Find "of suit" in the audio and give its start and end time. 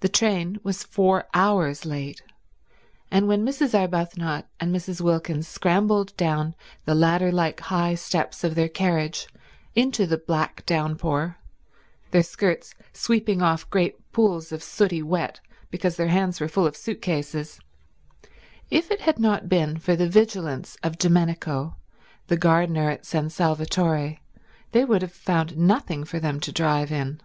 16.66-17.00